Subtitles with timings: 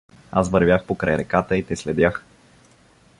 [0.31, 2.23] Аз вървях покрай реката и те следях.